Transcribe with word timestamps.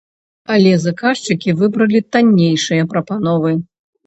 Але 0.53 0.71
заказчыкі 0.85 1.55
выбралі 1.59 1.99
таннейшыя 2.17 2.89
прапановы. 2.97 3.55